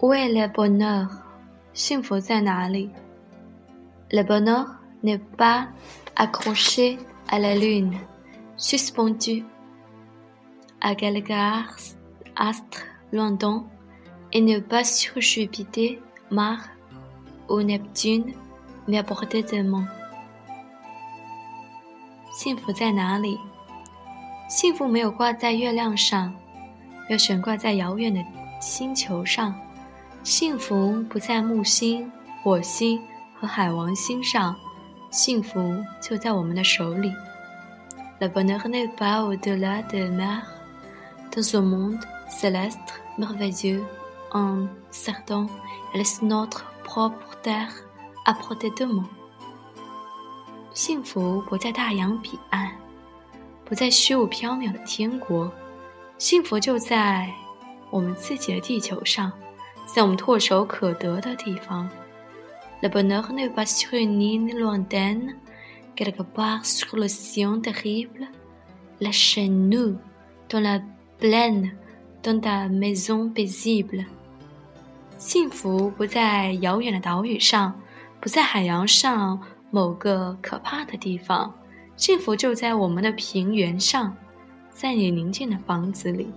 [0.00, 1.08] Où est le bonheur？
[1.74, 2.90] 幸福在哪里？
[4.10, 4.66] Le bonheur
[5.02, 5.68] n'est pas
[6.16, 6.98] accroché
[7.28, 7.98] à la lune,
[8.56, 9.44] suspendu
[10.80, 11.32] à quelque
[12.36, 13.64] astre lointain,
[14.32, 15.98] et n'est pas sur Jupiter,
[16.30, 16.68] Mars
[17.48, 18.34] ou Neptune,
[18.86, 19.86] mais à portée de main.
[22.32, 23.38] 幸福在哪里？
[24.48, 26.34] 幸福没有挂在月亮上，
[27.08, 28.22] 没有悬挂在遥远的
[28.60, 29.54] 星球上。
[30.27, 32.11] 幸福不在木星、
[32.43, 33.01] 火星
[33.39, 34.53] 和海王星上，
[35.09, 35.57] 幸福
[36.01, 37.13] 就在我们的手里。
[38.19, 40.41] Le bonheur n'est pas au-delà de mer,
[41.31, 42.77] dans un monde céleste
[43.17, 43.85] merveilleux,
[44.33, 45.47] un certain,
[45.93, 47.71] elle est notre propre terre
[48.25, 49.05] à portée de main。
[50.73, 52.71] 幸福不在大洋彼岸，
[53.63, 55.49] 不在虚无缥缈的天国，
[56.17, 57.29] 幸福就在
[57.89, 59.31] 我们自己的地球上。
[59.97, 61.89] 在我们唾手可得的地方。
[62.83, 65.33] Le bonheur n'est pas sur une île lointaine,
[65.95, 68.27] quelque part sur l'océan terrible.
[68.99, 69.97] La chez nous,
[70.49, 70.79] dans la
[71.17, 71.71] plaine,
[72.21, 74.05] dans ta maison paisible.
[75.17, 77.73] 幸福不在遥远的岛屿上，
[78.21, 81.51] 不在海洋上某个可怕的地方，
[81.95, 84.15] 幸福就在我们的平原上，
[84.69, 86.27] 在你宁静的房子里。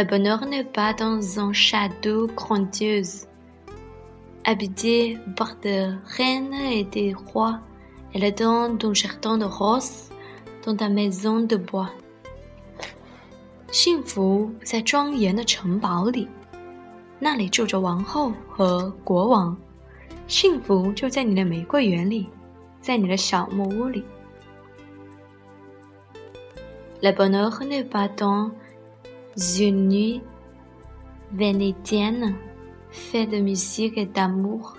[0.00, 3.26] Le bonheur n'est pas dans un château grandiose,
[4.44, 7.60] habité par des reines et des rois.
[8.12, 10.10] Elle est dans un jardin de roses,
[10.64, 11.90] dans ta maison de bois.
[13.72, 16.28] 幸福不在庄严的城堡里，
[17.18, 19.56] 那里住着王后和国王。
[20.28, 22.28] 幸福就在你的玫瑰园里，
[22.80, 24.04] 在你的小木屋里。
[27.02, 28.50] Le bonheur n'est pas dans
[29.58, 30.22] une nuit
[31.32, 32.34] vénétienne
[32.90, 34.76] fait de musique et d'amour.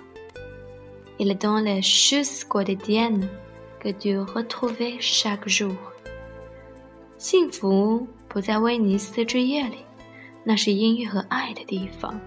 [1.18, 3.28] Il est dans les choses quotidiennes
[3.80, 5.76] que tu retrouves chaque jour.
[7.18, 9.78] 幸福不在威尼斯之夜里，
[10.44, 12.20] 那是音乐和爱的地方。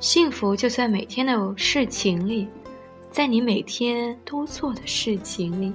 [0.00, 2.48] 幸福就在每天的事情里，
[3.10, 5.72] 在你每天都做的事情里。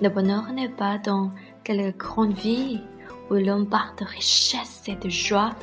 [0.00, 1.30] Le bonheur n'est pas dans
[1.62, 2.80] quelle grande vie
[3.30, 5.54] où l'on parle de richesse et de joie,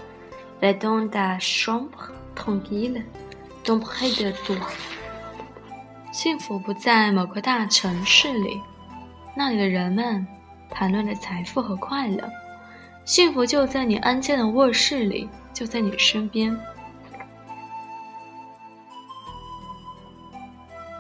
[0.62, 3.06] est dans ta chambre tranquille,
[3.64, 4.58] tout près de toi.
[6.12, 8.60] 幸福不在某个大城市里，
[9.36, 10.26] 那里的人们
[10.70, 12.30] 谈论着财富和快乐。
[13.06, 16.58] 幸福就在你安静的卧室里，就在你身边。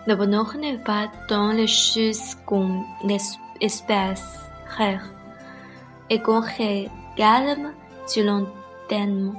[0.06, 2.84] Le bonheur n'est pas dans les choses qu'on
[3.59, 4.16] espère
[6.10, 7.72] Et qu'on regarde
[8.12, 9.34] du lendemain,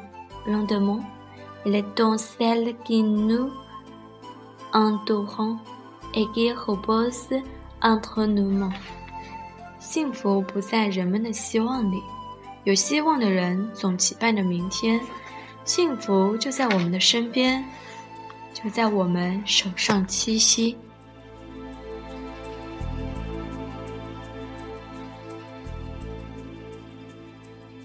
[1.65, 3.49] il est dans celle qui nous
[4.73, 5.57] entourent
[6.13, 7.29] et qui repose
[7.81, 8.73] entre nos mains.
[9.79, 12.01] 幸福不在人们的希望里，
[12.63, 14.99] 有希望的人总期盼着明天。
[15.63, 17.63] 幸福就在我们的身边，
[18.53, 20.75] 就在我们手上栖息。